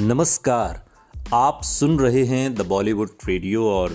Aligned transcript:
नमस्कार। 0.00 0.86
आप 1.34 1.62
सुन 1.62 1.98
रहे 1.98 2.24
हैं 2.24 2.54
द 2.54 2.66
बॉलीवुड 2.66 3.08
रेडियो 3.24 3.70
और 3.70 3.90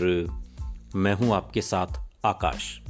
मैं 0.96 1.14
हूँ 1.14 1.34
आपके 1.34 1.62
साथ 1.62 1.88
आकाश। 2.26 2.82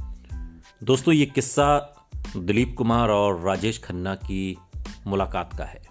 दोस्तों, 0.84 1.14
ये 1.14 1.26
किस्सा 1.26 1.96
दिलीप 2.36 2.74
कुमार 2.78 3.08
और 3.08 3.40
राजेश 3.40 3.78
खन्ना 3.78 4.14
की 4.14 4.56
मुलाकात 5.06 5.50
का 5.58 5.64
है। 5.64 5.82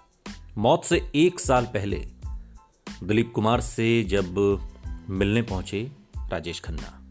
मौत 0.58 0.84
से 0.84 1.10
एक 1.14 1.40
साल 1.40 1.64
पहले 1.64 1.96
दिलीप 3.04 3.32
कुमार 3.34 3.60
से 3.60 4.02
जब 4.02 4.34
मिलने 5.10 5.42
पहुँचे 5.42 5.90
राजेश 6.16 6.60
खन्ना। 6.60 7.08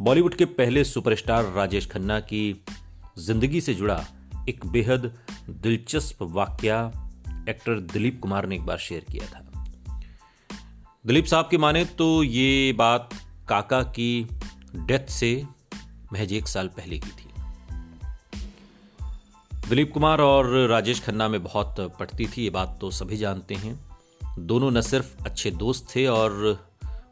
बॉलीवुड 0.00 0.34
के 0.34 0.44
पहले 0.44 0.84
सुपरस्टार 0.84 1.44
राजेश 1.44 1.86
खन्ना 1.86 2.20
की 2.20 2.64
ज़िंदगी 3.18 3.60
से 3.60 3.74
जुड़ा 3.74 4.04
एक 4.48 4.66
बेहद 4.66 5.14
दिलचस्प 5.50 6.22
वाक्य 6.22 7.01
एक्टर 7.48 7.80
दिलीप 7.92 8.20
कुमार 8.22 8.46
ने 8.46 8.54
एक 8.54 8.62
बार 8.62 8.78
शेयर 8.78 9.04
किया 9.10 9.26
था। 9.26 9.48
दिलीप 11.06 11.24
साहब 11.24 11.48
की 11.50 11.56
माने 11.56 11.84
तो 11.84 12.22
ये 12.22 12.72
बात 12.72 13.08
काका 13.48 13.82
की 13.82 14.28
डेथ 14.76 15.06
से 15.06 15.44
महज 16.12 16.32
एक 16.32 16.48
साल 16.48 16.68
पहले 16.68 16.98
की 16.98 17.10
थी। 17.10 17.30
दिलीप 19.68 19.92
कुमार 19.92 20.20
और 20.20 20.68
राजेश 20.68 21.00
खन्ना 21.02 21.28
में 21.28 21.42
बहुत 21.42 21.80
पटती 22.00 22.26
थी, 22.26 22.42
ये 22.42 22.50
बात 22.50 22.78
तो 22.80 22.90
सभी 22.90 23.16
जानते 23.16 23.54
हैं। 23.54 23.78
दोनों 24.38 24.70
न 24.70 24.80
सिर्फ़ 24.80 25.24
अच्छे 25.24 25.50
दोस्त 25.50 25.86
थे 25.96 26.06
और 26.06 26.30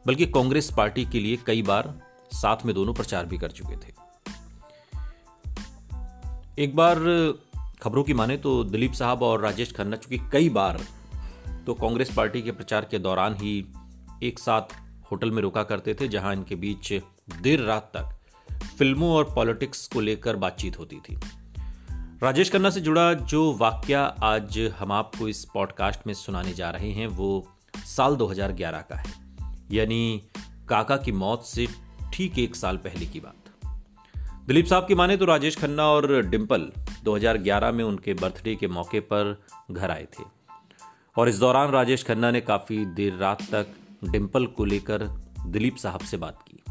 बल्कि 0.07 0.25
कांग्रेस 0.25 0.71
पार्टी 0.77 1.05
के 1.05 1.19
लिए 1.19 1.37
कई 1.45 1.61
बार 1.61 1.93
साथ 2.33 2.65
में 2.65 2.73
दोनों 2.75 2.93
प्रचार 2.93 3.25
भी 3.25 3.37
कर 3.37 3.51
चुके 3.51 3.75
थे। 3.75 3.93
एक 6.63 6.75
बार 6.75 6.99
खबरों 7.81 8.03
की 8.03 8.13
माने 8.13 8.37
तो 8.37 8.63
दिलीप 8.63 8.93
साहब 8.93 9.23
और 9.23 9.41
राजेश 9.41 9.71
खन्ना, 9.73 9.95
चूँकि 9.95 10.29
कई 10.31 10.49
बार 10.49 10.79
तो 11.65 11.73
कांग्रेस 11.73 12.13
पार्टी 12.17 12.41
के 12.41 12.51
प्रचार 12.51 12.87
के 12.91 12.99
दौरान 12.99 13.35
ही 13.35 13.65
एक 14.23 14.39
साथ 14.39 14.75
होटल 15.11 15.31
में 15.31 15.41
रुका 15.41 15.63
करते 15.63 15.93
थे, 15.93 16.07
जहाँ 16.07 16.33
इनके 16.33 16.55
बीच 16.55 16.93
देर 17.41 17.61
रात 17.61 17.91
तक 17.95 18.17
फ़िल्मों 18.77 19.11
और 19.11 19.33
पॉलिटिक्स 19.35 19.87
को 19.87 19.99
लेकर 19.99 20.35
बातचीत 20.35 20.79
होती 20.79 20.95
थी। 20.95 21.19
राजेश 22.23 22.51
खन्ना 22.51 22.69
से 22.69 22.81
जुड़ा 22.81 23.13
जो 23.13 23.53
वाक्य 23.53 23.93
आज 24.23 24.59
हम 24.79 24.91
आपको 24.91 25.27
इस 25.27 25.45
पॉडकास्ट 25.53 26.07
में 26.07 26.13
सुनाने 26.13 26.53
जा 26.53 26.69
रहे 26.69 26.91
हैं, 26.91 27.07
वो 27.07 27.47
साल 27.85 28.15
2011 28.15 28.81
का 28.81 28.95
है। 28.95 29.13
यानी 29.71 30.21
काका 30.69 30.97
की 30.97 31.11
मौत 31.11 31.45
से 31.45 31.67
ठीक 32.13 32.39
एक 32.39 32.55
साल 32.55 32.77
पहले 32.77 33.05
की 33.05 33.19
बात। 33.19 33.40
दिलीप 34.47 34.65
साहब 34.65 34.87
की 34.87 34.95
माने 34.95 35.17
तो 35.17 35.25
राजेश 35.25 35.57
खन्ना 35.57 35.83
और 35.83 36.21
डिम्पल 36.21 36.71
2011 37.03 37.71
में 37.71 37.83
उनके 37.83 38.13
बर्थडे 38.13 38.55
के 38.55 38.67
मौके 38.67 38.99
पर 38.99 39.41
घर 39.71 39.91
आए 39.91 40.07
थे। 40.19 40.23
और 41.17 41.29
इस 41.29 41.39
दौरान 41.39 41.71
राजेश 41.71 42.03
खन्ना 42.03 42.31
ने 42.31 42.41
काफ़ी 42.41 42.85
देर 42.85 43.15
रात 43.15 43.41
तक 43.41 43.67
डिम्पल 44.03 44.45
को 44.45 44.65
लेकर 44.65 45.03
दिलीप 45.45 45.75
साहब 45.75 45.99
से 45.99 46.17
बात 46.17 46.45
की। 46.47 46.63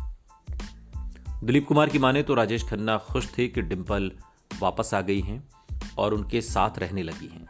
दिलीप 1.46 1.66
कुमार 1.66 1.88
की 1.88 1.98
माने 1.98 2.22
तो 2.22 2.34
राजेश 2.34 2.64
खन्ना 2.68 2.96
खुश 2.98 3.38
थे 3.38 3.48
कि 3.48 3.62
डिम्पल 3.62 4.12
वापस 4.60 4.94
आ 4.94 5.00
गई 5.00 5.20
हैं 5.20 5.48
और 5.98 6.14
उनके 6.14 6.41
साथ 6.41 6.78
रहने 6.78 7.02
लगी 7.02 7.26
हैं। 7.26 7.46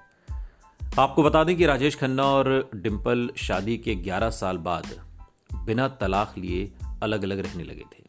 आपको 0.99 1.23
बता 1.23 1.45
दें 1.45 1.57
कि 1.57 1.67
राजेश 1.67 1.97
खन्ना 1.97 2.23
और 2.23 2.71
डिम्पल 2.75 3.31
शादी 3.37 3.79
के 3.79 3.95
11 3.95 4.31
साल 4.31 4.57
बाद 4.57 5.07
बिना 5.55 5.89
तलाक 5.89 6.35
लिए 6.39 6.73
अलग 7.03 7.23
अलग 7.23 7.39
रहने 7.39 7.65
लगे 7.65 7.85
थे। 7.93 8.00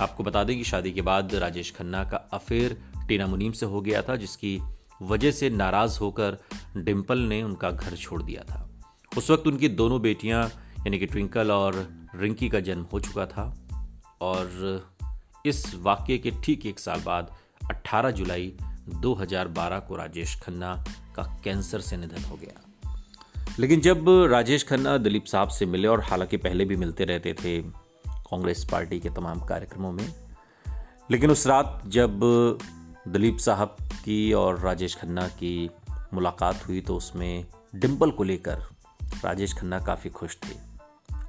आपको 0.00 0.24
बता 0.24 0.44
दें 0.44 0.56
कि 0.56 0.64
शादी 0.64 0.92
के 0.92 1.02
बाद 1.02 1.34
राजेश 1.34 1.74
खन्ना 1.76 2.04
का 2.04 2.16
अफेयर 2.16 2.82
टीना 3.08 3.26
मुनीम 3.26 3.52
से 3.52 3.66
हो 3.66 3.80
गया 3.80 4.02
था, 4.02 4.16
जिसकी 4.16 4.62
वजह 5.02 5.30
से 5.30 5.50
नाराज़ 5.50 5.98
होकर 5.98 6.38
डिम्पल 6.76 7.18
ने 7.18 7.42
उनका 7.42 7.70
घर 7.70 7.96
छोड़ 7.96 8.22
दिया 8.22 8.42
था। 8.42 8.70
उस 9.18 9.30
वक्त 9.30 9.46
उनकी 9.46 9.68
दोनों 9.68 10.02
बेटियाँ, 10.02 10.46
यानी 10.78 10.98
कि 10.98 11.06
ट्विंकल 11.06 11.50
और 11.50 11.88
रिंकी 12.14 12.48
का 12.48 12.60
जन्म 12.60 12.82
हो 12.82 13.00
चुका 13.00 13.26
था। 13.26 13.56
और 14.20 14.50
इस 15.46 15.74
वाक्य 15.74 16.18
के 16.18 16.32
ठीक 16.44 16.66
एक 16.66 16.78
साल 16.78 17.00
बाद 17.00 17.34
18 17.70 18.10
जुलाई 18.10 18.52
2012 18.88 19.78
को 19.78 19.96
राजेश 19.96 20.40
खन्ना 20.40 20.84
का 21.16 21.40
कैंसर 21.44 21.80
से 21.80 21.96
निधन 21.96 22.24
हो 22.24 22.36
गया। 22.36 22.70
लेकिन 23.58 23.80
जब 23.80 24.04
राजेश 24.08 24.64
खन्ना 24.64 24.96
दिलीप 24.96 25.24
साहब 25.24 25.48
से 25.48 25.66
मिले 25.66 25.88
और 25.88 26.00
हालाँकि 26.00 26.36
पहले 26.36 26.64
भी 26.64 26.76
मिलते 26.76 27.04
रहते 27.04 27.34
थे 27.34 27.83
कांग्रेस 28.30 28.66
पार्टी 28.72 29.00
के 29.00 29.10
तमाम 29.10 29.40
कार्यक्रमों 29.40 29.92
में। 29.92 30.14
लेकिन 31.10 31.30
उस 31.30 31.46
रात 31.46 31.82
जब 31.86 32.20
दिलीप 33.08 33.36
साहब 33.36 33.76
की 34.04 34.32
और 34.32 34.58
राजेश 34.58 34.96
खन्ना 34.96 35.28
की 35.28 35.70
मुलाकात 36.14 36.68
हुई 36.68 36.80
तो 36.80 36.96
उसमें 36.96 37.46
डिम्पल 37.74 38.10
को 38.10 38.22
लेकर 38.22 38.58
राजेश 39.02 39.54
खन्ना 39.54 39.80
काफ़ी 39.80 40.10
खुश 40.10 40.38
थे। 40.44 40.56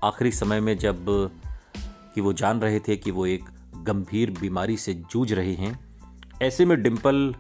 आखिरी 0.04 0.32
समय 0.32 0.60
में 0.60 0.78
जब 0.78 1.06
कि 2.16 2.22
वो 2.22 2.34
जान 2.34 2.60
रहे 2.62 2.80
थे 2.80 2.96
कि 2.96 3.12
वो 3.12 3.26
एक 3.26 3.46
गंभीर 3.76 4.32
बीमारी 4.32 4.78
से 4.78 4.94
जूझ 4.94 5.34
रहे 5.34 5.54
हैं, 5.54 5.98
ऐसे 6.42 6.66
में 6.66 6.84
डिम्पल 6.84 7.36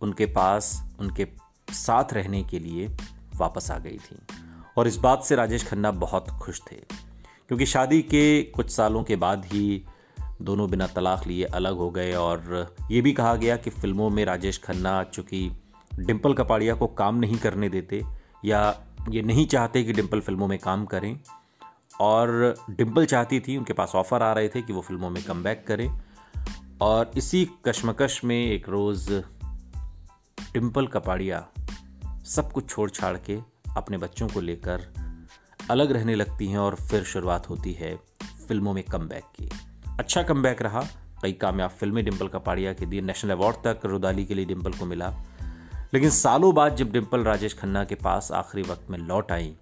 उनके 0.00 0.26
पास, 0.26 0.82
उनके 0.98 1.28
साथ 1.70 2.04
रहने 2.12 2.42
के 2.42 2.58
लिए 2.58 2.96
वापस 3.36 3.70
आ 3.70 3.78
गई 3.78 3.98
थी। 3.98 4.18
और 4.76 4.86
इस 4.86 4.96
बात 4.96 5.24
से 5.24 5.36
राजेश 5.36 5.68
खन्ना 5.68 5.90
बहुत 5.90 6.30
खुश 6.30 6.62
थे। 6.72 7.05
क्योंकि 7.48 7.66
शादी 7.66 8.02
के 8.02 8.42
कुछ 8.42 8.70
सालों 8.70 9.04
के 9.04 9.16
बाद 9.16 9.44
ही 9.44 9.84
दोनों 10.42 10.70
बिना 10.70 10.86
तलाक 10.86 11.26
लिए 11.26 11.44
अलग 11.44 11.76
हो 11.76 11.90
गए 11.90 12.12
और 12.12 12.74
ये 12.90 13.00
भी 13.00 13.12
कहा 13.12 13.34
गया 13.34 13.56
कि 13.56 13.70
फ़िल्मों 13.70 14.10
में 14.10 14.24
राजेश 14.24 14.58
खन्ना 14.58 15.04
चूँकि 15.04 15.50
डिम्पल 15.98 16.34
कपाड़िया 16.34 16.74
को 16.74 16.86
काम 16.86 17.16
नहीं 17.16 17.38
करने 17.38 17.68
देते 17.68 18.02
या 18.44 18.80
ये 19.08 19.22
नहीं 19.22 19.46
चाहते 19.46 19.84
कि 19.84 19.92
डिम्पल 19.92 20.20
फ़िल्मों 20.20 20.48
में 20.48 20.58
काम 20.58 20.84
करें, 20.84 21.20
और 22.00 22.54
डिम्पल 22.70 23.06
चाहती 23.06 23.40
थी, 23.40 23.56
उनके 23.56 23.72
पास 23.72 23.92
ऑफ़र 23.94 24.22
आ 24.22 24.32
रहे 24.32 24.48
थे 24.48 24.62
कि 24.62 24.72
वो 24.72 24.80
फ़िल्मों 24.80 25.10
में 25.10 25.24
कम 25.24 25.42
बैक 25.42 25.64
करें। 25.66 26.00
और 26.80 27.10
इसी 27.16 27.48
कश्मकश 27.64 28.24
में 28.24 28.46
एक 28.46 28.68
रोज़ 28.68 29.12
डिम्पल 30.52 30.86
कपाड़िया 30.86 31.48
सब 32.24 32.52
कुछ 32.52 32.68
छोड़ 32.68 32.90
छाड़ 32.90 33.16
के 33.16 33.38
अपने 33.76 33.98
बच्चों 33.98 34.28
को 34.28 34.40
लेकर 34.40 35.05
अलग 35.70 35.92
रहने 35.92 36.14
लगती 36.14 36.46
हैं 36.46 36.58
और 36.58 36.74
फिर 36.74 37.04
शुरुआत 37.04 37.48
होती 37.50 37.72
है 37.72 37.96
फ़िल्मों 38.48 38.72
में 38.72 38.84
कम 38.84 39.08
की। 39.12 39.50
अच्छा 40.00 40.22
कम 40.22 40.46
रहा। 40.46 40.82
कई 41.22 41.32
कामयाब 41.32 41.70
फ़िल्में 41.70 42.04
डिम्पल 42.04 42.28
कपाड़िया 42.28 42.72
के 42.72 42.86
दिए 42.86 43.00
नेशनल 43.00 43.30
अवार्ड 43.30 43.56
तक 43.56 43.80
रुदाली 43.84 44.24
के 44.24 44.34
लिए 44.34 44.44
डिम्पल 44.44 44.72
को 44.72 44.84
मिला। 44.84 45.08
लेकिन 45.94 46.10
सालों 46.10 46.54
बाद 46.54 46.76
जब 46.76 46.92
डिम्पल 46.92 47.20
राजेश 47.20 47.58
खन्ना 47.58 47.84
के 47.84 47.94
पास 47.94 48.32
आखिरी 48.32 48.62
वक्त 48.62 48.90
में 48.90 48.98
लौट 48.98 49.32
आई 49.32 49.56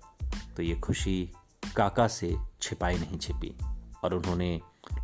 तो 0.57 0.63
ये 0.63 0.75
खुशी 0.75 1.31
काका 1.77 2.09
से 2.09 2.37
छिपाई 2.63 2.95
नहीं 2.95 3.19
छिपी 3.19 3.57
और 4.05 4.15
उन्होंने 4.15 4.61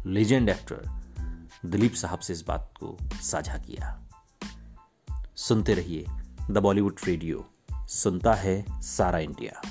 लेजेंड 0.06 0.48
एक्टर 0.48 1.02
दिलीप 1.66 1.94
साहब 1.94 2.18
से 2.18 2.32
इस 2.32 2.44
बात 2.48 2.74
को 2.80 2.98
साझा 3.22 3.56
किया। 3.58 4.02
सुनते 5.36 5.74
रहिए 5.74 6.06
द 6.50 6.58
बॉलीवुड 6.58 6.96
रेडियो 7.04 7.50
सुनता 7.74 8.34
है 8.34 8.82
सारा 8.82 9.18
इंडिया 9.18 9.62